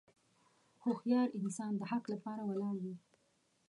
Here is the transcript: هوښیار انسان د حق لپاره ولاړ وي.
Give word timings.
هوښیار 0.83 1.27
انسان 1.39 1.71
د 1.77 1.81
حق 1.91 2.03
لپاره 2.13 2.41
ولاړ 2.45 2.75
وي. 2.83 2.95